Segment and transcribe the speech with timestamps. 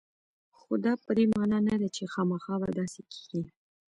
[0.59, 3.43] خو دا په دې معنا نه ده چې خامخا به داسې کېږي